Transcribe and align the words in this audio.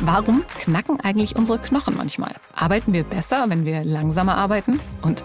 Warum 0.00 0.44
knacken 0.58 1.00
eigentlich 1.00 1.36
unsere 1.36 1.58
Knochen 1.58 1.96
manchmal? 1.96 2.34
Arbeiten 2.54 2.92
wir 2.92 3.04
besser, 3.04 3.44
wenn 3.48 3.64
wir 3.64 3.84
langsamer 3.84 4.36
arbeiten? 4.36 4.80
Und 5.02 5.22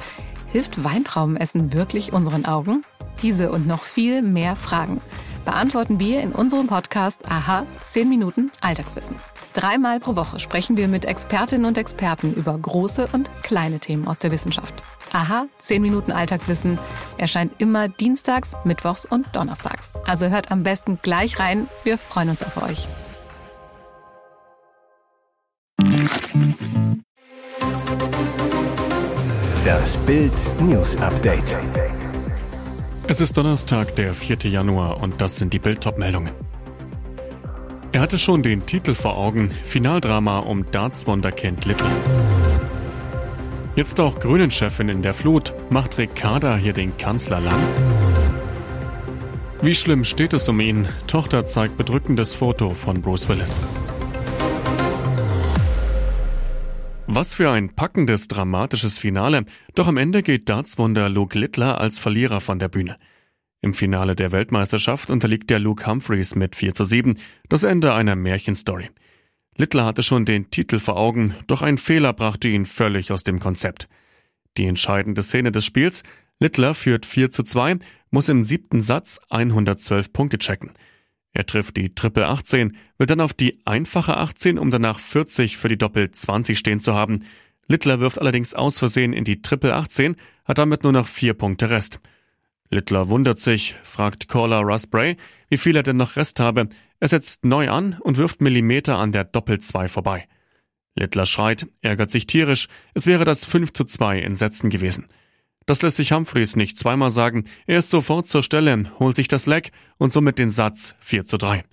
hilft 0.51 0.83
Weintraubenessen 0.83 1.73
wirklich 1.73 2.13
unseren 2.13 2.45
Augen? 2.45 2.83
Diese 3.21 3.51
und 3.51 3.67
noch 3.67 3.83
viel 3.83 4.21
mehr 4.21 4.55
Fragen 4.55 5.01
beantworten 5.45 5.99
wir 5.99 6.21
in 6.21 6.31
unserem 6.31 6.67
Podcast 6.67 7.31
Aha 7.31 7.65
10 7.89 8.09
Minuten 8.09 8.51
Alltagswissen. 8.61 9.15
Dreimal 9.53 9.99
pro 9.99 10.15
Woche 10.17 10.39
sprechen 10.39 10.75
wir 10.75 10.87
mit 10.87 11.05
Expertinnen 11.05 11.65
und 11.65 11.77
Experten 11.77 12.33
über 12.33 12.57
große 12.57 13.07
und 13.13 13.29
kleine 13.43 13.79
Themen 13.79 14.07
aus 14.07 14.19
der 14.19 14.31
Wissenschaft. 14.31 14.73
Aha 15.13 15.45
10 15.61 15.81
Minuten 15.81 16.11
Alltagswissen 16.11 16.77
erscheint 17.17 17.53
immer 17.59 17.87
dienstags, 17.87 18.51
mittwochs 18.65 19.05
und 19.05 19.33
donnerstags. 19.33 19.93
Also 20.05 20.27
hört 20.27 20.51
am 20.51 20.63
besten 20.63 20.99
gleich 21.01 21.39
rein. 21.39 21.67
Wir 21.83 21.97
freuen 21.97 22.29
uns 22.29 22.43
auf 22.43 22.61
euch. 22.61 22.87
Das 29.65 29.97
Bild 29.99 30.33
News 30.59 30.97
Update. 30.97 31.55
Es 33.07 33.21
ist 33.21 33.37
Donnerstag, 33.37 33.95
der 33.95 34.13
4. 34.13 34.37
Januar 34.49 35.01
und 35.01 35.21
das 35.21 35.37
sind 35.37 35.53
die 35.53 35.59
bild 35.59 35.85
meldungen 35.97 36.33
Er 37.93 38.01
hatte 38.01 38.19
schon 38.19 38.43
den 38.43 38.65
Titel 38.65 38.93
vor 38.93 39.17
Augen, 39.17 39.49
Finaldrama 39.63 40.39
um 40.39 40.69
Darts-Wunderkind 40.71 41.63
Lippe. 41.63 41.85
Jetzt 43.77 44.01
auch 44.01 44.19
Grünen-Chefin 44.19 44.89
in 44.89 45.01
der 45.01 45.13
Flut, 45.13 45.53
macht 45.69 45.97
Ricarda 45.97 46.57
hier 46.57 46.73
den 46.73 46.97
Kanzler 46.97 47.39
lang? 47.39 47.63
Wie 49.61 49.75
schlimm 49.75 50.03
steht 50.03 50.33
es 50.33 50.49
um 50.49 50.59
ihn? 50.59 50.89
Tochter 51.07 51.45
zeigt 51.45 51.77
bedrückendes 51.77 52.35
Foto 52.35 52.71
von 52.71 53.01
Bruce 53.01 53.29
Willis. 53.29 53.61
Was 57.15 57.33
für 57.33 57.49
ein 57.49 57.69
packendes, 57.69 58.27
dramatisches 58.27 58.97
Finale. 58.97 59.45
Doch 59.73 59.87
am 59.87 59.95
Ende 59.95 60.21
geht 60.21 60.49
Dartswunder 60.49 61.07
Luke 61.07 61.39
Littler 61.39 61.79
als 61.79 61.97
Verlierer 61.97 62.41
von 62.41 62.59
der 62.59 62.67
Bühne. 62.67 62.97
Im 63.61 63.73
Finale 63.73 64.17
der 64.17 64.33
Weltmeisterschaft 64.33 65.09
unterliegt 65.09 65.49
der 65.49 65.59
Luke 65.59 65.87
Humphreys 65.87 66.35
mit 66.35 66.57
4 66.57 66.73
zu 66.73 66.83
7. 66.83 67.17
Das 67.47 67.63
Ende 67.63 67.93
einer 67.93 68.17
Märchenstory. 68.17 68.89
Littler 69.55 69.85
hatte 69.85 70.03
schon 70.03 70.25
den 70.25 70.51
Titel 70.51 70.77
vor 70.77 70.97
Augen, 70.97 71.33
doch 71.47 71.61
ein 71.61 71.77
Fehler 71.77 72.11
brachte 72.11 72.49
ihn 72.49 72.65
völlig 72.65 73.13
aus 73.13 73.23
dem 73.23 73.39
Konzept. 73.39 73.87
Die 74.57 74.65
entscheidende 74.65 75.23
Szene 75.23 75.53
des 75.53 75.65
Spiels, 75.65 76.03
Littler 76.41 76.73
führt 76.73 77.05
4 77.05 77.31
zu 77.31 77.43
2, 77.43 77.77
muss 78.11 78.27
im 78.27 78.43
siebten 78.43 78.81
Satz 78.81 79.21
112 79.29 80.11
Punkte 80.11 80.37
checken. 80.37 80.73
Er 81.35 81.45
trifft 81.45 81.75
die 81.75 81.93
Triple 81.93 82.25
18, 82.25 82.77
will 82.97 83.07
dann 83.07 83.19
auf 83.19 83.33
die 83.33 83.59
einfache 83.65 84.15
18, 84.15 84.57
um 84.57 84.71
danach 84.71 84.99
40 84.99 85.57
für 85.57 85.67
die 85.67 85.77
Doppel 85.77 86.09
20 86.09 86.57
stehen 86.57 86.79
zu 86.79 86.93
haben. 86.93 87.25
Littler 87.67 87.99
wirft 87.99 88.19
allerdings 88.19 88.53
aus 88.53 88.79
Versehen 88.79 89.11
in 89.11 89.25
die 89.25 89.41
Triple 89.41 89.75
18, 89.75 90.15
hat 90.45 90.59
damit 90.59 90.83
nur 90.83 90.93
noch 90.93 91.09
vier 91.09 91.33
Punkte 91.33 91.69
Rest. 91.69 91.99
Littler 92.69 93.09
wundert 93.09 93.41
sich, 93.41 93.75
fragt 93.83 94.29
Caller 94.29 94.61
Russ 94.61 94.87
Bray, 94.87 95.17
wie 95.49 95.57
viel 95.57 95.75
er 95.75 95.83
denn 95.83 95.97
noch 95.97 96.15
Rest 96.15 96.39
habe. 96.39 96.69
Er 97.01 97.09
setzt 97.09 97.43
neu 97.43 97.69
an 97.69 97.99
und 97.99 98.15
wirft 98.15 98.39
Millimeter 98.39 98.97
an 98.97 99.11
der 99.11 99.25
Doppel 99.25 99.59
2 99.59 99.89
vorbei. 99.89 100.29
Littler 100.95 101.25
schreit, 101.25 101.67
ärgert 101.81 102.11
sich 102.11 102.27
tierisch, 102.27 102.69
es 102.93 103.07
wäre 103.07 103.25
das 103.25 103.43
5 103.43 103.73
zu 103.73 103.83
2 103.83 104.19
in 104.19 104.37
Sätzen 104.37 104.69
gewesen. 104.69 105.09
Das 105.65 105.81
lässt 105.81 105.97
sich 105.97 106.11
Humphreys 106.11 106.55
nicht 106.55 106.77
zweimal 106.77 107.09
sagen. 107.09 107.45
Er 107.65 107.79
ist 107.79 107.89
sofort 107.89 108.27
zur 108.27 108.43
Stelle, 108.43 108.91
holt 108.99 109.15
sich 109.15 109.27
das 109.27 109.47
Leck 109.47 109.71
und 109.97 110.13
somit 110.13 110.37
den 110.37 110.51
Satz 110.51 110.95
4 110.99 111.25
zu 111.25 111.37
3. 111.37 111.63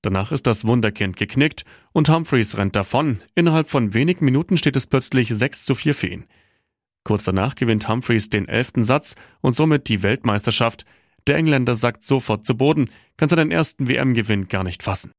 Danach 0.00 0.32
ist 0.32 0.46
das 0.46 0.64
Wunderkind 0.64 1.16
geknickt 1.16 1.64
und 1.92 2.08
Humphreys 2.08 2.56
rennt 2.56 2.76
davon. 2.76 3.20
Innerhalb 3.34 3.68
von 3.68 3.92
wenigen 3.92 4.24
Minuten 4.24 4.56
steht 4.56 4.76
es 4.76 4.86
plötzlich 4.86 5.28
6 5.28 5.64
zu 5.64 5.74
4 5.74 5.94
für 5.94 6.06
ihn. 6.06 6.26
Kurz 7.04 7.24
danach 7.24 7.54
gewinnt 7.54 7.88
Humphreys 7.88 8.30
den 8.30 8.48
elften 8.48 8.84
Satz 8.84 9.16
und 9.40 9.54
somit 9.54 9.88
die 9.88 10.02
Weltmeisterschaft. 10.02 10.84
Der 11.26 11.36
Engländer 11.36 11.76
sackt 11.76 12.04
sofort 12.04 12.46
zu 12.46 12.56
Boden, 12.56 12.88
kann 13.16 13.28
seinen 13.28 13.50
ersten 13.50 13.88
WM-Gewinn 13.88 14.48
gar 14.48 14.64
nicht 14.64 14.82
fassen. 14.82 15.12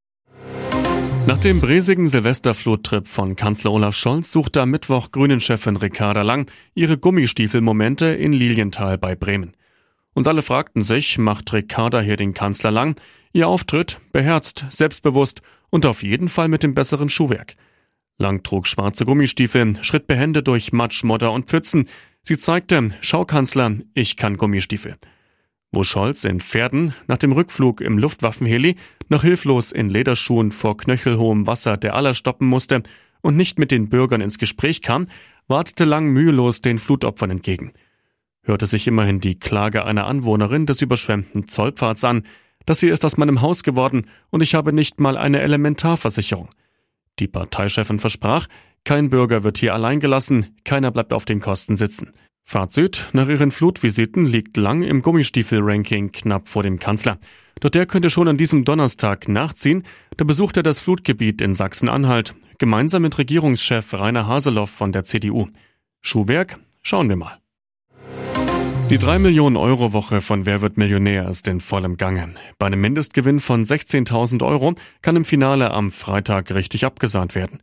Nach 1.28 1.38
dem 1.38 1.60
bräsigen 1.60 2.08
Silvesterfluttrip 2.08 3.06
von 3.06 3.36
Kanzler 3.36 3.74
Olaf 3.74 3.98
Scholz 3.98 4.32
suchte 4.32 4.62
am 4.62 4.72
Mittwoch 4.72 5.12
Grünen-Chefin 5.12 5.76
Ricarda 5.76 6.22
Lang 6.22 6.50
ihre 6.74 6.98
Gummistiefelmomente 6.98 8.06
in 8.06 8.32
Lilienthal 8.32 8.98
bei 8.98 9.14
Bremen. 9.14 9.52
Und 10.14 10.30
alle 10.30 10.42
fragten 10.42 10.84
sich, 10.84 11.18
macht 11.18 11.52
Ricarda 11.52 12.00
hier 12.00 12.16
den 12.16 12.34
Kanzler 12.34 12.72
Lang? 12.72 12.98
Ihr 13.34 13.50
Auftritt 13.50 14.00
beherzt, 14.14 14.68
selbstbewusst 14.70 15.42
und 15.70 15.86
auf 15.86 16.02
jeden 16.02 16.30
Fall 16.30 16.48
mit 16.48 16.64
dem 16.64 16.74
besseren 16.74 17.10
Schuhwerk. 17.10 17.56
Lang 18.18 18.42
trug 18.42 18.66
schwarze 18.66 19.04
Gummistiefel, 19.04 19.76
schritt 19.82 20.08
behende 20.08 20.44
durch 20.44 20.72
Matsch, 20.72 21.04
Modder 21.04 21.34
und 21.34 21.50
Pfützen. 21.50 21.90
Sie 22.22 22.38
zeigte, 22.38 22.92
Schau 23.02 23.26
Kanzler, 23.26 23.76
ich 23.94 24.16
kann 24.16 24.38
Gummistiefel 24.38 24.96
wo 25.78 25.84
Scholz 25.84 26.24
in 26.24 26.40
Pferden 26.40 26.96
nach 27.06 27.20
dem 27.20 27.32
Rückflug 27.32 27.82
im 27.82 28.00
Luftwaffenheli 28.00 28.78
noch 29.10 29.22
hilflos 29.22 29.72
in 29.72 29.92
Lederschuhen 29.92 30.52
vor 30.52 30.76
knöchelhohem 30.76 31.46
Wasser 31.46 31.78
der 31.78 31.94
aller 31.94 32.16
stoppen 32.16 32.48
musste 32.48 32.82
und 33.22 33.38
nicht 33.38 33.60
mit 33.60 33.70
den 33.70 33.88
Bürgern 33.88 34.22
ins 34.22 34.40
Gespräch 34.40 34.82
kam, 34.82 35.06
wartete 35.48 35.86
Lang 35.86 36.08
mühelos 36.08 36.62
den 36.62 36.80
Flutopfern 36.80 37.30
entgegen. 37.30 37.74
Hörte 38.42 38.66
sich 38.66 38.88
immerhin 38.88 39.20
die 39.20 39.38
Klage 39.38 39.86
einer 39.86 40.08
Anwohnerin 40.08 40.66
des 40.66 40.82
überschwemmten 40.82 41.48
Zollpfads 41.48 42.04
an. 42.06 42.24
Das 42.66 42.80
hier 42.80 42.92
ist 42.92 43.06
aus 43.06 43.18
meinem 43.18 43.42
Haus 43.42 43.62
geworden 43.62 44.08
und 44.32 44.42
ich 44.42 44.56
habe 44.56 44.74
nicht 44.74 45.00
mal 45.00 45.16
eine 45.16 45.42
Elementarversicherung. 45.42 46.50
Die 47.20 47.28
Parteichefin 47.28 48.00
versprach, 48.00 48.48
kein 48.84 49.12
Bürger 49.12 49.44
wird 49.44 49.60
hier 49.60 49.76
allein 49.76 50.00
gelassen, 50.00 50.56
keiner 50.64 50.90
bleibt 50.90 51.14
auf 51.14 51.26
den 51.26 51.40
Kosten 51.40 51.76
sitzen. 51.76 52.14
Fazit, 52.50 53.10
nach 53.12 53.28
ihren 53.28 53.52
Flutvisiten 53.52 54.26
liegt 54.26 54.56
Lang 54.56 54.82
im 54.82 55.02
Gummistiefel-Ranking 55.02 56.14
knapp 56.14 56.48
vor 56.48 56.64
dem 56.64 56.80
Kanzler. 56.80 57.18
Doch 57.60 57.70
der 57.70 57.86
könnte 57.86 58.10
schon 58.10 58.30
an 58.30 58.38
diesem 58.38 58.64
Donnerstag 58.64 59.28
nachziehen. 59.28 59.84
Da 60.16 60.24
besucht 60.24 60.56
er 60.56 60.64
das 60.64 60.80
Flutgebiet 60.80 61.42
in 61.42 61.56
Sachsen-Anhalt, 61.56 62.36
gemeinsam 62.58 63.02
mit 63.02 63.18
Regierungschef 63.18 63.94
Rainer 63.94 64.28
Haseloff 64.28 64.70
von 64.70 64.94
der 64.94 65.04
CDU. 65.04 65.50
Schuhwerk? 66.00 66.58
Schauen 66.84 67.10
wir 67.10 67.18
mal. 67.18 67.38
Die 68.90 68.98
3 68.98 69.20
Millionen 69.20 69.58
Euro 69.58 69.92
Woche 69.92 70.22
von 70.22 70.46
Wer 70.46 70.62
wird 70.62 70.78
Millionär 70.78 71.28
ist 71.28 71.50
in 71.50 71.60
vollem 71.60 71.98
Gange. 71.98 72.34
Bei 72.58 72.68
einem 72.68 72.80
Mindestgewinn 72.80 73.42
von 73.42 73.66
16.000 73.66 74.42
Euro 74.48 74.74
kann 75.02 75.18
im 75.18 75.26
Finale 75.26 75.72
am 75.72 75.92
Freitag 75.92 76.52
richtig 76.52 76.86
abgesahnt 76.86 77.36
werden. 77.36 77.60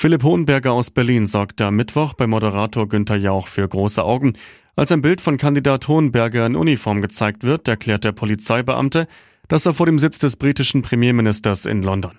Philipp 0.00 0.22
Hohenberger 0.22 0.74
aus 0.74 0.92
Berlin 0.92 1.26
sorgte 1.26 1.66
am 1.66 1.74
Mittwoch 1.74 2.14
bei 2.14 2.28
Moderator 2.28 2.88
Günther 2.88 3.16
Jauch 3.16 3.48
für 3.48 3.66
große 3.66 4.04
Augen. 4.04 4.34
Als 4.76 4.92
ein 4.92 5.02
Bild 5.02 5.20
von 5.20 5.38
Kandidat 5.38 5.88
Hohenberger 5.88 6.46
in 6.46 6.54
Uniform 6.54 7.02
gezeigt 7.02 7.42
wird, 7.42 7.66
erklärt 7.66 8.04
der 8.04 8.12
Polizeibeamte, 8.12 9.08
dass 9.48 9.66
er 9.66 9.74
vor 9.74 9.86
dem 9.86 9.98
Sitz 9.98 10.20
des 10.20 10.36
britischen 10.36 10.82
Premierministers 10.82 11.66
in 11.66 11.82
London. 11.82 12.16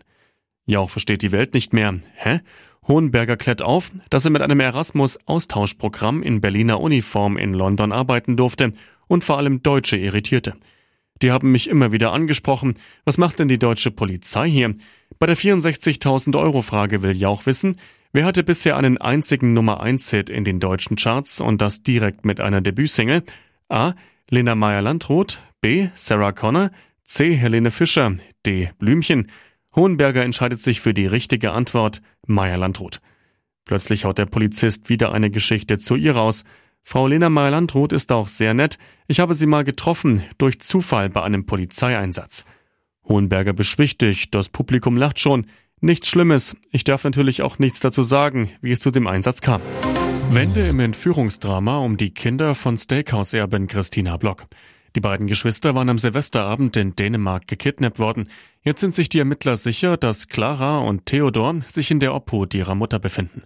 Jauch 0.66 0.90
versteht 0.90 1.22
die 1.22 1.32
Welt 1.32 1.54
nicht 1.54 1.72
mehr. 1.72 1.98
Hä? 2.16 2.42
Hohenberger 2.86 3.38
klärt 3.38 3.62
auf, 3.62 3.94
dass 4.10 4.26
er 4.26 4.32
mit 4.32 4.42
einem 4.42 4.60
Erasmus-Austauschprogramm 4.60 6.22
in 6.22 6.42
Berliner 6.42 6.82
Uniform 6.82 7.38
in 7.38 7.54
London 7.54 7.94
arbeiten 7.94 8.36
durfte 8.36 8.74
und 9.08 9.24
vor 9.24 9.38
allem 9.38 9.64
Deutsche 9.64 9.96
irritierte. 9.96 10.56
Die 11.22 11.32
haben 11.32 11.52
mich 11.52 11.70
immer 11.70 11.92
wieder 11.92 12.14
angesprochen. 12.14 12.76
Was 13.06 13.18
macht 13.18 13.40
denn 13.40 13.48
die 13.48 13.60
deutsche 13.60 13.92
Polizei 13.92 14.50
hier? 14.50 14.76
Bei 15.18 15.26
der 15.26 15.38
64.000 15.38 16.40
Euro 16.40 16.62
Frage 16.62 17.04
will 17.04 17.16
Jauch 17.16 17.46
wissen, 17.46 17.76
wer 18.14 18.26
hatte 18.26 18.44
bisher 18.44 18.78
einen 18.78 18.98
einzigen 18.98 19.54
Nummer 19.54 19.82
1 19.82 20.10
Hit 20.12 20.30
in 20.30 20.44
den 20.44 20.60
deutschen 20.60 20.96
Charts 20.96 21.42
und 21.42 21.62
das 21.62 21.84
direkt 21.84 22.26
mit 22.26 22.40
einer 22.40 22.62
Debütsingle? 22.62 23.24
A. 23.68 23.94
Lena 24.30 24.56
Meyer-Landrut, 24.56 25.42
B. 25.62 25.90
Sarah 25.96 26.32
Connor, 26.32 26.72
C. 27.04 27.36
Helene 27.36 27.72
Fischer, 27.72 28.16
D. 28.46 28.70
Blümchen. 28.78 29.32
Hohenberger 29.76 30.24
entscheidet 30.24 30.62
sich 30.62 30.80
für 30.80 30.94
die 30.94 31.08
richtige 31.08 31.52
Antwort, 31.52 32.02
Meyer-Landrut. 32.28 33.02
Plötzlich 33.66 34.06
haut 34.06 34.18
der 34.18 34.26
Polizist 34.26 34.90
wieder 34.90 35.12
eine 35.12 35.30
Geschichte 35.30 35.78
zu 35.78 35.96
ihr 35.96 36.16
raus. 36.16 36.44
Frau 36.84 37.08
Lena 37.08 37.30
Meyer-Landrut 37.30 37.94
ist 37.94 38.12
auch 38.12 38.28
sehr 38.28 38.54
nett. 38.54 38.78
Ich 39.08 39.20
habe 39.20 39.36
sie 39.36 39.46
mal 39.46 39.64
getroffen, 39.64 40.24
durch 40.38 40.60
Zufall 40.60 41.10
bei 41.10 41.22
einem 41.22 41.46
Polizeieinsatz. 41.46 42.46
Hohenberger 43.08 43.54
beschwichtigt, 43.54 44.34
das 44.34 44.50
Publikum 44.50 44.98
lacht 44.98 45.20
schon. 45.20 45.48
Nichts 45.82 46.10
Schlimmes. 46.10 46.56
Ich 46.72 46.84
darf 46.84 47.04
natürlich 47.04 47.42
auch 47.42 47.60
nichts 47.60 47.80
dazu 47.80 48.02
sagen, 48.02 48.52
wie 48.62 48.72
es 48.72 48.80
zu 48.80 48.92
dem 48.92 49.08
Einsatz 49.08 49.42
kam. 49.42 49.62
Wende 50.32 50.68
im 50.68 50.80
Entführungsdrama 50.80 51.78
um 51.80 51.98
die 51.98 52.14
Kinder 52.14 52.54
von 52.54 52.78
Steakhouse-Erbin 52.78 53.68
Christina 53.68 54.18
Block. 54.18 54.46
Die 54.96 55.00
beiden 55.00 55.28
Geschwister 55.28 55.76
waren 55.76 55.90
am 55.90 56.00
Silvesterabend 56.00 56.76
in 56.78 56.96
Dänemark 56.96 57.48
gekidnappt 57.48 58.00
worden. 58.00 58.28
Jetzt 58.64 58.82
sind 58.82 58.94
sich 58.94 59.10
die 59.10 59.20
Ermittler 59.20 59.56
sicher, 59.56 59.98
dass 59.98 60.28
Clara 60.28 60.80
und 60.80 61.06
Theodor 61.06 61.62
sich 61.68 61.92
in 61.92 62.00
der 62.00 62.14
Obhut 62.14 62.54
ihrer 62.54 62.76
Mutter 62.76 63.00
befinden. 63.00 63.44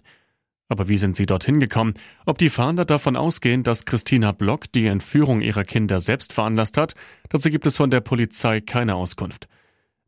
Aber 0.68 0.88
wie 0.88 0.96
sind 0.96 1.16
sie 1.16 1.26
dorthin 1.26 1.60
gekommen? 1.60 1.94
Ob 2.24 2.38
die 2.38 2.48
Fahnder 2.48 2.84
davon 2.84 3.16
ausgehen, 3.16 3.62
dass 3.62 3.84
Christina 3.84 4.32
Block 4.32 4.72
die 4.72 4.86
Entführung 4.86 5.42
ihrer 5.42 5.64
Kinder 5.64 6.00
selbst 6.00 6.32
veranlasst 6.32 6.76
hat, 6.76 6.94
dazu 7.28 7.50
gibt 7.50 7.66
es 7.66 7.76
von 7.76 7.90
der 7.90 8.00
Polizei 8.00 8.60
keine 8.60 8.94
Auskunft. 8.94 9.46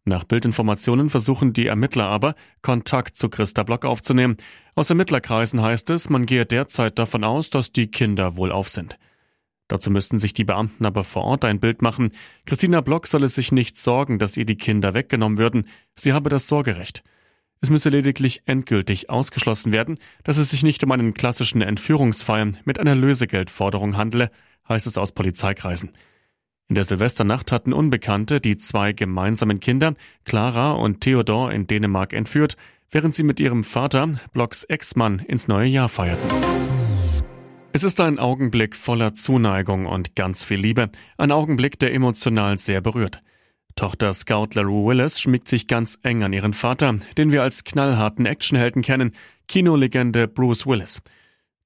Nach 0.09 0.25
Bildinformationen 0.25 1.11
versuchen 1.11 1.53
die 1.53 1.67
Ermittler 1.67 2.05
aber, 2.05 2.37
Kontakt 2.63 3.19
zu 3.19 3.29
Christa 3.29 3.65
Block 3.65 3.85
aufzunehmen. 3.85 4.37
Aus 4.77 4.89
Ermittlerkreisen 4.89 5.61
heißt 5.61 5.91
es, 5.91 6.11
man 6.11 6.27
gehe 6.27 6.47
derzeit 6.47 6.99
davon 6.99 7.25
aus, 7.25 7.51
dass 7.51 7.73
die 7.73 7.89
Kinder 7.89 8.37
wohlauf 8.37 8.69
sind. 8.69 8.97
Dazu 9.69 9.91
müssten 9.91 10.21
sich 10.21 10.33
die 10.33 10.45
Beamten 10.45 10.87
aber 10.87 11.03
vor 11.03 11.25
Ort 11.25 11.45
ein 11.45 11.59
Bild 11.59 11.83
machen. 11.83 12.13
Christina 12.47 12.83
Block 12.83 13.09
solle 13.09 13.29
sich 13.29 13.51
nicht 13.51 13.79
sorgen, 13.79 14.21
dass 14.21 14.37
ihr 14.37 14.47
die 14.47 14.57
Kinder 14.57 14.95
weggenommen 14.95 15.39
würden. 15.39 15.67
Sie 15.97 16.13
habe 16.13 16.31
das 16.31 16.47
Sorgerecht. 16.47 17.03
Es 17.61 17.71
müsse 17.71 17.89
lediglich 17.89 18.43
endgültig 18.47 19.09
ausgeschlossen 19.09 19.73
werden, 19.73 19.97
dass 20.25 20.37
es 20.37 20.51
sich 20.51 20.63
nicht 20.63 20.85
um 20.85 20.93
einen 20.93 21.15
klassischen 21.15 21.63
Entführungsfall 21.63 22.53
mit 22.65 22.79
einer 22.79 22.95
Lösegeldforderung 22.95 23.97
handele, 23.97 24.31
heißt 24.69 24.87
es 24.87 24.99
aus 24.99 25.13
Polizeikreisen. 25.13 25.93
In 26.69 26.75
der 26.75 26.85
Silvesternacht 26.85 27.53
hatten 27.53 27.73
Unbekannte 27.73 28.41
die 28.41 28.59
zwei 28.59 28.93
gemeinsamen 28.93 29.61
Kinder, 29.61 29.95
Clara 30.25 30.73
und 30.73 31.01
Theodor, 31.01 31.53
in 31.53 31.67
Dänemark 31.67 32.13
entführt, 32.13 32.57
während 32.91 33.15
sie 33.15 33.23
mit 33.23 33.41
ihrem 33.41 33.65
Vater, 33.65 34.19
Blocks 34.33 34.65
Ex-Mann, 34.65 35.21
ins 35.21 35.49
neue 35.49 35.69
Jahr 35.69 35.89
feierten. 35.89 36.29
Es 37.73 37.85
ist 37.85 38.01
ein 38.01 38.19
Augenblick 38.19 38.75
voller 38.75 39.15
Zuneigung 39.15 39.87
und 39.87 40.17
ganz 40.17 40.45
viel 40.45 40.59
Liebe, 40.59 40.91
ein 41.19 41.31
Augenblick, 41.31 41.79
der 41.79 41.95
emotional 41.95 42.59
sehr 42.59 42.81
berührt. 42.81 43.23
Tochter 43.77 44.15
Scout 44.15 44.55
LaRue 44.55 44.87
Willis 44.87 45.21
schmiegt 45.21 45.49
sich 45.49 45.67
ganz 45.67 45.99
eng 46.03 46.23
an 46.23 46.33
ihren 46.33 46.55
Vater, 46.55 46.95
den 47.19 47.31
wir 47.31 47.43
als 47.43 47.63
knallharten 47.63 48.25
Actionhelden 48.25 48.81
kennen, 48.81 49.13
Kinolegende 49.49 50.29
Bruce 50.29 50.67
Willis. 50.67 51.03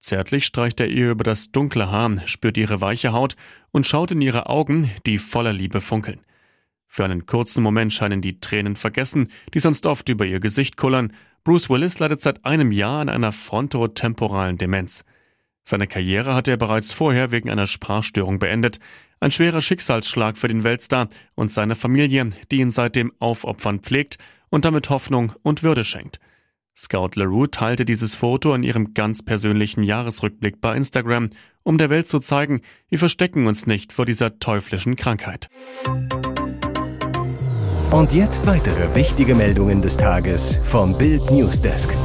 Zärtlich 0.01 0.45
streicht 0.45 0.81
er 0.81 0.89
ihr 0.89 1.13
über 1.13 1.23
das 1.23 1.53
dunkle 1.53 1.93
Haar, 1.93 2.11
spürt 2.27 2.57
ihre 2.57 2.81
weiche 2.81 3.13
Haut 3.13 3.37
und 3.71 3.87
schaut 3.87 4.11
in 4.11 4.21
ihre 4.23 4.49
Augen, 4.49 4.91
die 5.07 5.19
voller 5.19 5.53
Liebe 5.53 5.81
funkeln. 5.81 6.21
Für 6.89 7.05
einen 7.05 7.27
kurzen 7.27 7.63
Moment 7.63 7.93
scheinen 7.93 8.21
die 8.21 8.41
Tränen 8.41 8.75
vergessen, 8.75 9.29
die 9.55 9.61
sonst 9.61 9.87
oft 9.87 10.09
über 10.09 10.27
ihr 10.27 10.41
Gesicht 10.41 10.77
kullern. 10.77 11.13
Bruce 11.45 11.71
Willis 11.71 12.01
leidet 12.01 12.23
seit 12.23 12.45
einem 12.45 12.73
Jahr 12.73 13.03
an 13.03 13.09
einer 13.09 13.31
frontotemporalen 13.31 14.59
Demenz. 14.59 15.05
Seine 15.71 15.87
Karriere 15.87 16.35
hatte 16.35 16.51
er 16.51 16.57
bereits 16.57 16.93
vorher 16.93 17.31
wegen 17.31 17.49
einer 17.49 17.69
Sprachstörung 17.69 18.41
beendet. 18.41 18.81
Ein 19.21 19.31
schwerer 19.31 19.61
Schicksalsschlag 19.61 20.37
für 20.37 20.49
den 20.49 20.65
Weltstar 20.65 21.09
und 21.37 21.53
seine 21.53 21.77
Familie, 21.77 22.31
die 22.51 22.57
ihn 22.57 22.73
seitdem 22.73 23.13
aufopfern 23.21 23.79
pflegt 23.79 24.17
und 24.49 24.65
damit 24.65 24.91
Hoffnung 24.91 25.33
und 25.43 25.63
Würde 25.63 25.85
schenkt. 25.85 26.19
Scout 26.77 27.11
LaRue 27.15 27.49
teilte 27.53 27.85
dieses 27.85 28.17
Foto 28.17 28.53
in 28.53 28.65
ihrem 28.65 28.95
ganz 28.95 29.23
persönlichen 29.23 29.85
Jahresrückblick 29.85 30.61
bei 30.61 30.75
Instagram, 30.75 31.31
um 31.63 31.79
der 31.79 31.89
Welt 31.89 32.09
zu 32.09 32.19
zeigen, 32.19 32.63
wir 32.89 32.99
verstecken 32.99 33.47
uns 33.47 33.69
nicht 33.69 33.93
vor 33.93 34.07
dieser 34.07 34.41
teuflischen 34.41 34.97
Krankheit. 34.97 35.49
Und 37.93 38.13
jetzt 38.13 38.45
weitere 38.45 38.93
wichtige 38.97 39.37
Meldungen 39.37 39.83
des 39.83 39.97
Tages 39.97 40.59
vom 40.65 40.99
Bild 40.99 41.31
Newsdesk. 41.31 41.97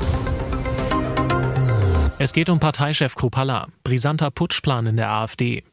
Es 2.25 2.33
geht 2.33 2.49
um 2.49 2.59
Parteichef 2.59 3.13
Krupalla, 3.13 3.67
brisanter 3.83 4.31
Putschplan 4.31 4.87
in 4.87 4.97
der 4.97 5.11
AfD. 5.11 5.63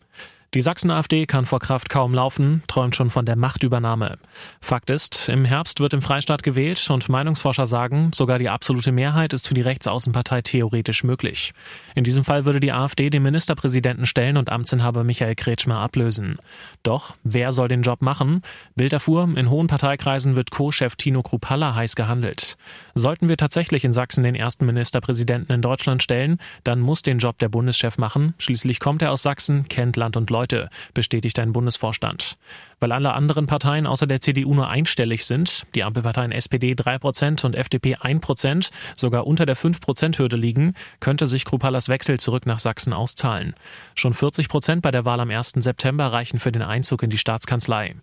Die 0.52 0.60
Sachsen-AfD 0.60 1.24
kann 1.24 1.46
vor 1.46 1.60
Kraft 1.60 1.88
kaum 1.88 2.12
laufen, 2.12 2.62
träumt 2.66 2.94
schon 2.94 3.08
von 3.08 3.24
der 3.24 3.36
Machtübernahme. 3.36 4.18
Fakt 4.60 4.90
ist, 4.90 5.30
im 5.30 5.46
Herbst 5.46 5.80
wird 5.80 5.94
im 5.94 6.02
Freistaat 6.02 6.42
gewählt 6.42 6.90
und 6.90 7.08
Meinungsforscher 7.08 7.66
sagen, 7.66 8.10
sogar 8.14 8.38
die 8.38 8.50
absolute 8.50 8.92
Mehrheit 8.92 9.32
ist 9.32 9.48
für 9.48 9.54
die 9.54 9.62
Rechtsaußenpartei 9.62 10.42
theoretisch 10.42 11.04
möglich. 11.04 11.54
In 11.94 12.04
diesem 12.04 12.22
Fall 12.22 12.44
würde 12.44 12.60
die 12.60 12.72
AfD 12.72 13.08
den 13.08 13.22
Ministerpräsidenten 13.22 14.04
stellen 14.04 14.36
und 14.36 14.52
Amtsinhaber 14.52 15.04
Michael 15.04 15.36
Kretschmer 15.36 15.78
ablösen. 15.78 16.36
Doch, 16.82 17.16
wer 17.24 17.52
soll 17.52 17.68
den 17.68 17.80
Job 17.80 18.02
machen? 18.02 18.42
Bild 18.76 18.92
erfuhr, 18.92 19.26
in 19.34 19.48
hohen 19.48 19.68
Parteikreisen 19.68 20.36
wird 20.36 20.50
Co-Chef 20.50 20.96
Tino 20.96 21.22
Krupalla 21.22 21.74
heiß 21.74 21.96
gehandelt. 21.96 22.58
Sollten 22.94 23.28
wir 23.28 23.36
tatsächlich 23.36 23.84
in 23.84 23.92
Sachsen 23.92 24.22
den 24.22 24.34
ersten 24.34 24.66
Ministerpräsidenten 24.66 25.52
in 25.52 25.62
Deutschland 25.62 26.02
stellen, 26.02 26.38
dann 26.64 26.80
muss 26.80 27.02
den 27.02 27.18
Job 27.18 27.38
der 27.38 27.48
Bundeschef 27.48 27.98
machen. 27.98 28.34
Schließlich 28.38 28.80
kommt 28.80 29.02
er 29.02 29.12
aus 29.12 29.22
Sachsen, 29.22 29.64
kennt 29.68 29.96
Land 29.96 30.16
und 30.16 30.30
Leute 30.30 30.68
bestätigt 30.94 31.38
ein 31.38 31.52
Bundesvorstand. 31.52 32.36
Weil 32.80 32.92
alle 32.92 33.14
anderen 33.14 33.46
Parteien 33.46 33.86
außer 33.86 34.08
der 34.08 34.20
CDU 34.20 34.54
nur 34.54 34.68
einstellig 34.68 35.24
sind, 35.24 35.62
die 35.76 35.84
Ampelparteien 35.84 36.32
SPD 36.32 36.72
3% 36.72 37.46
und 37.46 37.54
FDP 37.54 37.94
1%, 37.94 38.70
sogar 38.96 39.26
unter 39.26 39.46
der 39.46 39.56
5%-Hürde 39.56 40.36
liegen, 40.36 40.74
könnte 40.98 41.28
sich 41.28 41.44
Krupallas 41.44 41.88
Wechsel 41.88 42.18
zurück 42.18 42.44
nach 42.44 42.58
Sachsen 42.58 42.92
auszahlen. 42.92 43.54
Schon 43.94 44.14
40% 44.14 44.80
bei 44.80 44.90
der 44.90 45.04
Wahl 45.04 45.20
am 45.20 45.30
1. 45.30 45.52
September 45.58 46.12
reichen 46.12 46.40
für 46.40 46.50
den 46.50 46.62
Einzug 46.62 47.04
in 47.04 47.10
die 47.10 47.18
Staatskanzlei. 47.18 47.94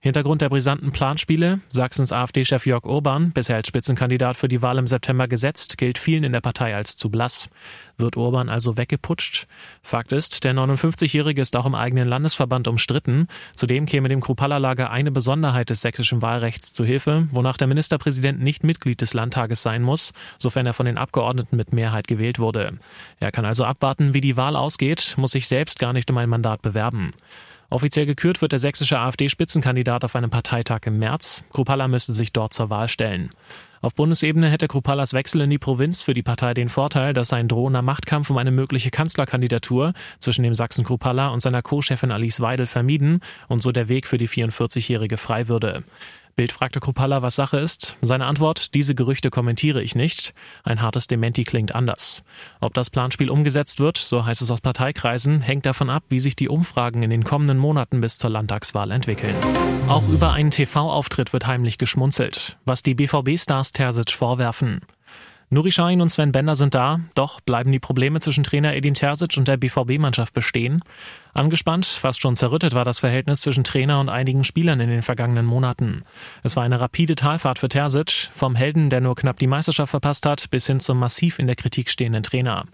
Hintergrund 0.00 0.42
der 0.42 0.50
brisanten 0.50 0.92
Planspiele, 0.92 1.60
Sachsens 1.68 2.12
AfD-Chef 2.12 2.66
Jörg 2.66 2.84
Urban, 2.84 3.32
bisher 3.32 3.56
als 3.56 3.68
Spitzenkandidat 3.68 4.35
für 4.36 4.48
die 4.48 4.62
Wahl 4.62 4.78
im 4.78 4.86
September 4.86 5.28
gesetzt, 5.28 5.78
gilt 5.78 5.98
vielen 5.98 6.24
in 6.24 6.32
der 6.32 6.40
Partei 6.40 6.74
als 6.74 6.96
zu 6.96 7.10
blass. 7.10 7.48
Wird 7.98 8.16
Urban 8.16 8.48
also 8.48 8.76
weggeputscht? 8.76 9.46
Fakt 9.82 10.12
ist, 10.12 10.44
der 10.44 10.54
59-Jährige 10.54 11.40
ist 11.40 11.56
auch 11.56 11.66
im 11.66 11.74
eigenen 11.74 12.06
Landesverband 12.06 12.68
umstritten. 12.68 13.28
Zudem 13.54 13.86
käme 13.86 14.08
dem 14.08 14.20
Krupalla-Lager 14.20 14.90
eine 14.90 15.10
Besonderheit 15.10 15.70
des 15.70 15.80
sächsischen 15.80 16.22
Wahlrechts 16.22 16.72
zu 16.72 16.84
Hilfe, 16.84 17.28
wonach 17.32 17.56
der 17.56 17.68
Ministerpräsident 17.68 18.40
nicht 18.40 18.64
Mitglied 18.64 19.00
des 19.00 19.14
Landtages 19.14 19.62
sein 19.62 19.82
muss, 19.82 20.12
sofern 20.38 20.66
er 20.66 20.74
von 20.74 20.86
den 20.86 20.98
Abgeordneten 20.98 21.56
mit 21.56 21.72
Mehrheit 21.72 22.06
gewählt 22.06 22.38
wurde. 22.38 22.78
Er 23.18 23.32
kann 23.32 23.46
also 23.46 23.64
abwarten, 23.64 24.14
wie 24.14 24.20
die 24.20 24.36
Wahl 24.36 24.56
ausgeht, 24.56 25.14
muss 25.16 25.32
sich 25.32 25.48
selbst 25.48 25.78
gar 25.78 25.92
nicht 25.92 26.10
um 26.10 26.18
ein 26.18 26.28
Mandat 26.28 26.62
bewerben. 26.62 27.12
Offiziell 27.68 28.06
gekürt 28.06 28.42
wird 28.42 28.52
der 28.52 28.58
sächsische 28.58 28.98
AfD-Spitzenkandidat 28.98 30.04
auf 30.04 30.14
einem 30.14 30.30
Parteitag 30.30 30.80
im 30.84 30.98
März. 30.98 31.42
Krupalla 31.52 31.88
müsste 31.88 32.14
sich 32.14 32.32
dort 32.32 32.52
zur 32.52 32.70
Wahl 32.70 32.88
stellen. 32.88 33.30
Auf 33.86 33.94
Bundesebene 33.94 34.50
hätte 34.50 34.66
Krupallas 34.66 35.12
Wechsel 35.12 35.42
in 35.42 35.50
die 35.50 35.60
Provinz 35.60 36.02
für 36.02 36.12
die 36.12 36.24
Partei 36.24 36.54
den 36.54 36.68
Vorteil, 36.68 37.14
dass 37.14 37.32
ein 37.32 37.46
drohender 37.46 37.82
Machtkampf 37.82 38.28
um 38.30 38.36
eine 38.36 38.50
mögliche 38.50 38.90
Kanzlerkandidatur 38.90 39.92
zwischen 40.18 40.42
dem 40.42 40.54
Sachsen 40.54 40.84
Krupalla 40.84 41.28
und 41.28 41.38
seiner 41.38 41.62
Co-Chefin 41.62 42.10
Alice 42.10 42.40
Weidel 42.40 42.66
vermieden 42.66 43.20
und 43.46 43.62
so 43.62 43.70
der 43.70 43.88
Weg 43.88 44.08
für 44.08 44.18
die 44.18 44.28
44-Jährige 44.28 45.18
frei 45.18 45.46
würde. 45.46 45.84
Bild 46.36 46.52
fragte 46.52 46.80
Krupalla, 46.80 47.22
was 47.22 47.34
Sache 47.34 47.56
ist. 47.56 47.96
Seine 48.02 48.26
Antwort, 48.26 48.74
diese 48.74 48.94
Gerüchte 48.94 49.30
kommentiere 49.30 49.82
ich 49.82 49.94
nicht. 49.94 50.34
Ein 50.64 50.82
hartes 50.82 51.06
Dementi 51.06 51.44
klingt 51.44 51.74
anders. 51.74 52.24
Ob 52.60 52.74
das 52.74 52.90
Planspiel 52.90 53.30
umgesetzt 53.30 53.80
wird, 53.80 53.96
so 53.96 54.26
heißt 54.26 54.42
es 54.42 54.50
aus 54.50 54.60
Parteikreisen, 54.60 55.40
hängt 55.40 55.64
davon 55.64 55.88
ab, 55.88 56.02
wie 56.10 56.20
sich 56.20 56.36
die 56.36 56.50
Umfragen 56.50 57.02
in 57.02 57.08
den 57.08 57.24
kommenden 57.24 57.56
Monaten 57.56 58.02
bis 58.02 58.18
zur 58.18 58.28
Landtagswahl 58.28 58.90
entwickeln. 58.90 59.34
Auch 59.88 60.06
über 60.10 60.34
einen 60.34 60.50
TV-Auftritt 60.50 61.32
wird 61.32 61.46
heimlich 61.46 61.78
geschmunzelt, 61.78 62.58
was 62.66 62.82
die 62.82 62.94
BVB-Stars 62.94 63.72
Terzic 63.76 64.10
vorwerfen. 64.10 64.80
Nuri 65.48 65.70
Sahin 65.70 66.00
und 66.00 66.08
Sven 66.08 66.32
Bender 66.32 66.56
sind 66.56 66.74
da, 66.74 66.98
doch 67.14 67.40
bleiben 67.40 67.70
die 67.70 67.78
Probleme 67.78 68.18
zwischen 68.18 68.42
Trainer 68.42 68.74
Edin 68.74 68.94
Terzic 68.94 69.36
und 69.36 69.46
der 69.46 69.58
BVB-Mannschaft 69.58 70.34
bestehen. 70.34 70.80
Angespannt, 71.34 71.86
fast 71.86 72.20
schon 72.20 72.34
zerrüttet 72.34 72.74
war 72.74 72.84
das 72.84 72.98
Verhältnis 72.98 73.42
zwischen 73.42 73.62
Trainer 73.62 74.00
und 74.00 74.08
einigen 74.08 74.42
Spielern 74.42 74.80
in 74.80 74.88
den 74.88 75.02
vergangenen 75.02 75.46
Monaten. 75.46 76.02
Es 76.42 76.56
war 76.56 76.64
eine 76.64 76.80
rapide 76.80 77.14
Talfahrt 77.14 77.60
für 77.60 77.68
Terzic, 77.68 78.28
vom 78.32 78.56
Helden, 78.56 78.90
der 78.90 79.00
nur 79.00 79.14
knapp 79.14 79.38
die 79.38 79.46
Meisterschaft 79.46 79.90
verpasst 79.90 80.26
hat, 80.26 80.50
bis 80.50 80.66
hin 80.66 80.80
zum 80.80 80.98
massiv 80.98 81.38
in 81.38 81.46
der 81.46 81.56
Kritik 81.56 81.90
stehenden 81.90 82.24
Trainer. 82.24 82.64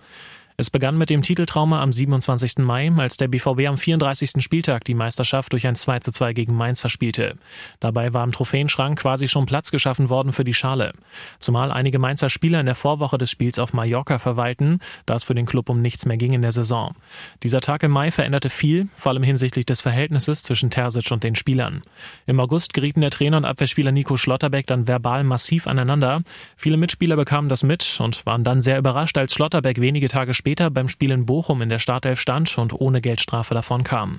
Es 0.59 0.69
begann 0.69 0.99
mit 0.99 1.09
dem 1.09 1.23
Titeltrauma 1.23 1.83
am 1.83 1.93
27. 1.93 2.59
Mai, 2.59 2.93
als 2.97 3.17
der 3.17 3.29
BVB 3.29 3.67
am 3.69 3.79
34. 3.79 4.43
Spieltag 4.43 4.85
die 4.85 4.95
Meisterschaft 4.95 5.53
durch 5.53 5.67
ein 5.67 5.75
2 5.75 6.01
zu 6.01 6.13
2 6.13 6.35
gegen 6.35 6.55
Mainz 6.55 6.81
verspielte. 6.81 7.37
Dabei 7.81 8.13
war 8.13 8.23
im 8.23 8.33
Trophäenschrank 8.33 8.99
quasi 8.99 9.29
schon 9.29 9.47
Platz 9.47 9.71
geschaffen 9.71 10.11
worden 10.11 10.33
für 10.33 10.45
die 10.45 10.53
Schale. 10.53 10.93
Zumal 11.39 11.73
einige 11.73 11.99
Mainzer 11.99 12.29
Spieler 12.29 12.61
in 12.61 12.67
der 12.67 12.75
Vorwoche 12.75 13.17
des 13.17 13.31
Spiels 13.31 13.59
auf 13.59 13.73
Mallorca 13.73 14.19
verweilten, 14.19 14.81
da 15.07 15.15
es 15.15 15.25
für 15.25 15.35
den 15.35 15.47
Club 15.47 15.71
um 15.71 15.81
nichts 15.81 16.05
mehr 16.05 16.19
ging 16.19 16.33
in 16.33 16.43
der 16.43 16.53
Saison. 16.53 16.95
Dieser 17.43 17.61
Tag 17.61 17.83
im 17.83 17.91
Mai 17.91 18.11
veränderte 18.11 18.51
viel, 18.51 18.89
vor 18.95 19.11
allem 19.11 19.23
hinsichtlich 19.23 19.67
des 19.67 19.81
Verhältnisses 19.81 20.43
zwischen 20.43 20.71
Terzic 20.71 21.11
und 21.11 21.25
den 21.25 21.35
Spielern. 21.35 21.83
Im 22.27 22.39
August 22.39 22.75
gerieten 22.75 23.01
der 23.01 23.11
Trainer 23.11 23.39
und 23.39 23.47
Abwehrspieler 23.47 23.91
Nico 23.93 24.17
Schlotterbeck 24.17 24.67
dann 24.67 24.87
verbal 24.87 25.25
massiv 25.25 25.67
aneinander. 25.67 26.23
Viele 26.57 26.77
Mitspieler 26.77 27.17
bekamen 27.17 27.49
das 27.49 27.63
mit 27.63 27.99
und 28.01 28.27
waren 28.27 28.45
dann 28.45 28.61
sehr 28.61 28.79
überrascht, 28.79 29.17
als 29.17 29.33
Schlotterbeck 29.35 29.81
wenige 29.81 30.09
Tage 30.09 30.35
später 30.35 30.42
später 30.43 30.71
beim 30.71 30.89
Spiel 30.89 31.13
in 31.13 31.25
Bochum 31.25 31.63
in 31.63 31.69
der 31.69 31.79
Startelf 31.79 32.21
stand 32.21 32.59
und 32.59 32.73
ohne 32.73 33.01
Geldstrafe 33.01 33.55
davon 33.55 33.85
kam. 33.85 34.19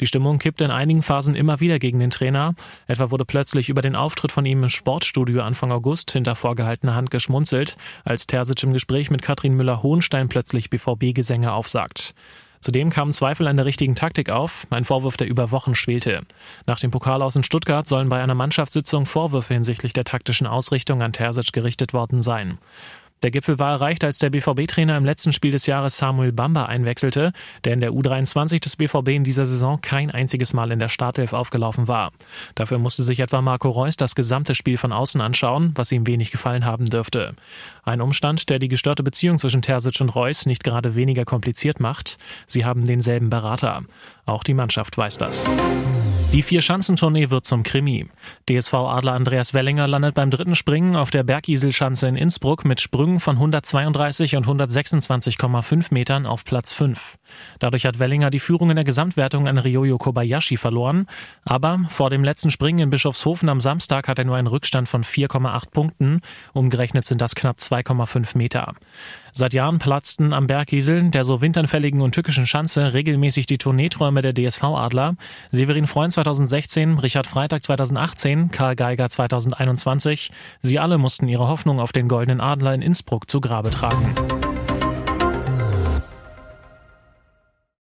Die 0.00 0.06
Stimmung 0.06 0.38
kippte 0.38 0.64
in 0.64 0.70
einigen 0.70 1.02
Phasen 1.02 1.34
immer 1.34 1.60
wieder 1.60 1.78
gegen 1.78 1.98
den 1.98 2.08
Trainer. 2.08 2.54
Etwa 2.86 3.10
wurde 3.10 3.26
plötzlich 3.26 3.68
über 3.68 3.82
den 3.82 3.94
Auftritt 3.94 4.32
von 4.32 4.46
ihm 4.46 4.62
im 4.62 4.70
Sportstudio 4.70 5.42
Anfang 5.42 5.70
August 5.70 6.12
hinter 6.12 6.36
vorgehaltener 6.36 6.94
Hand 6.94 7.10
geschmunzelt, 7.10 7.76
als 8.02 8.26
Terzic 8.26 8.62
im 8.62 8.72
Gespräch 8.72 9.10
mit 9.10 9.20
Katrin 9.20 9.58
Müller-Hohenstein 9.58 10.30
plötzlich 10.30 10.70
BVB-Gesänge 10.70 11.52
aufsagt. 11.52 12.14
Zudem 12.60 12.88
kamen 12.88 13.12
Zweifel 13.12 13.46
an 13.46 13.56
der 13.56 13.66
richtigen 13.66 13.94
Taktik 13.94 14.30
auf, 14.30 14.66
ein 14.70 14.84
Vorwurf, 14.84 15.16
der 15.16 15.28
über 15.28 15.50
Wochen 15.50 15.74
schwelte. 15.74 16.22
Nach 16.66 16.80
dem 16.80 16.90
Pokal 16.90 17.22
aus 17.22 17.36
in 17.36 17.44
Stuttgart 17.44 17.86
sollen 17.86 18.08
bei 18.08 18.22
einer 18.22 18.34
Mannschaftssitzung 18.34 19.06
Vorwürfe 19.06 19.54
hinsichtlich 19.54 19.92
der 19.92 20.04
taktischen 20.04 20.46
Ausrichtung 20.46 21.02
an 21.02 21.12
Terzic 21.12 21.52
gerichtet 21.52 21.92
worden 21.92 22.22
sein. 22.22 22.58
Der 23.22 23.32
Gipfel 23.32 23.58
war 23.58 23.72
erreicht, 23.72 24.04
als 24.04 24.18
der 24.18 24.30
BVB-Trainer 24.30 24.96
im 24.96 25.04
letzten 25.04 25.32
Spiel 25.32 25.50
des 25.50 25.66
Jahres 25.66 25.98
Samuel 25.98 26.30
Bamba 26.30 26.66
einwechselte, 26.66 27.32
der 27.64 27.72
in 27.72 27.80
der 27.80 27.90
U23 27.90 28.60
des 28.60 28.76
BVB 28.76 29.08
in 29.08 29.24
dieser 29.24 29.44
Saison 29.44 29.80
kein 29.80 30.10
einziges 30.10 30.54
Mal 30.54 30.70
in 30.70 30.78
der 30.78 30.88
Startelf 30.88 31.32
aufgelaufen 31.32 31.88
war. 31.88 32.12
Dafür 32.54 32.78
musste 32.78 33.02
sich 33.02 33.18
etwa 33.20 33.42
Marco 33.42 33.70
Reus 33.70 33.96
das 33.96 34.14
gesamte 34.14 34.54
Spiel 34.54 34.76
von 34.76 34.92
außen 34.92 35.20
anschauen, 35.20 35.72
was 35.74 35.90
ihm 35.90 36.06
wenig 36.06 36.30
gefallen 36.30 36.64
haben 36.64 36.86
dürfte. 36.86 37.34
Ein 37.82 38.00
Umstand, 38.00 38.50
der 38.50 38.60
die 38.60 38.68
gestörte 38.68 39.02
Beziehung 39.02 39.38
zwischen 39.38 39.62
Terzic 39.62 40.00
und 40.00 40.14
Reus 40.14 40.46
nicht 40.46 40.62
gerade 40.62 40.94
weniger 40.94 41.24
kompliziert 41.24 41.80
macht. 41.80 42.18
Sie 42.46 42.64
haben 42.64 42.84
denselben 42.84 43.30
Berater. 43.30 43.82
Auch 44.26 44.44
die 44.44 44.54
Mannschaft 44.54 44.96
weiß 44.96 45.18
das. 45.18 45.44
Die 46.34 46.42
Vier-Schanzentournee 46.42 47.30
wird 47.30 47.46
zum 47.46 47.62
Krimi. 47.62 48.06
DSV-Adler 48.50 49.14
Andreas 49.14 49.54
Wellinger 49.54 49.88
landet 49.88 50.14
beim 50.14 50.30
dritten 50.30 50.56
Springen 50.56 50.94
auf 50.94 51.08
der 51.10 51.22
Bergiselschanze 51.22 52.06
in 52.06 52.16
Innsbruck 52.16 52.66
mit 52.66 52.82
Sprüngen 53.08 53.20
von 53.20 53.36
132 53.36 54.36
und 54.36 54.46
126,5 54.46 55.94
Metern 55.94 56.26
auf 56.26 56.44
Platz 56.44 56.74
5. 56.74 57.16
Dadurch 57.58 57.86
hat 57.86 57.98
Wellinger 57.98 58.28
die 58.28 58.38
Führung 58.38 58.68
in 58.68 58.76
der 58.76 58.84
Gesamtwertung 58.84 59.48
an 59.48 59.56
Ryoyo 59.56 59.96
Kobayashi 59.96 60.58
verloren. 60.58 61.06
Aber 61.46 61.80
vor 61.88 62.10
dem 62.10 62.22
letzten 62.22 62.50
Springen 62.50 62.80
in 62.80 62.90
Bischofshofen 62.90 63.48
am 63.48 63.60
Samstag 63.60 64.08
hat 64.08 64.18
er 64.18 64.26
nur 64.26 64.36
einen 64.36 64.46
Rückstand 64.46 64.90
von 64.90 65.04
4,8 65.04 65.70
Punkten. 65.70 66.20
Umgerechnet 66.52 67.06
sind 67.06 67.22
das 67.22 67.34
knapp 67.34 67.56
2,5 67.56 68.36
Meter. 68.36 68.74
Seit 69.38 69.54
Jahren 69.54 69.78
platzten 69.78 70.32
am 70.32 70.48
Bergisel, 70.48 71.10
der 71.10 71.22
so 71.22 71.40
windanfälligen 71.40 72.00
und 72.00 72.12
tückischen 72.12 72.44
Schanze, 72.44 72.92
regelmäßig 72.92 73.46
die 73.46 73.56
Tourneeträume 73.56 74.20
der 74.20 74.34
DSV-Adler. 74.34 75.14
Severin 75.52 75.86
Freund 75.86 76.10
2016, 76.10 76.98
Richard 76.98 77.28
Freitag 77.28 77.62
2018, 77.62 78.50
Karl 78.50 78.74
Geiger 78.74 79.08
2021. 79.08 80.32
Sie 80.60 80.80
alle 80.80 80.98
mussten 80.98 81.28
ihre 81.28 81.46
Hoffnung 81.46 81.78
auf 81.78 81.92
den 81.92 82.08
Goldenen 82.08 82.40
Adler 82.40 82.74
in 82.74 82.82
Innsbruck 82.82 83.30
zu 83.30 83.40
Grabe 83.40 83.70
tragen. 83.70 84.12